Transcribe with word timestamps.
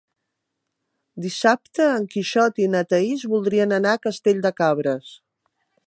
Dissabte 1.25 1.85
en 1.97 2.07
Quixot 2.15 2.63
i 2.65 2.71
na 2.77 2.83
Thaís 2.95 3.27
voldrien 3.35 3.79
anar 3.79 3.93
a 3.99 4.03
Castell 4.07 4.45
de 4.49 4.55
Cabres. 4.63 5.15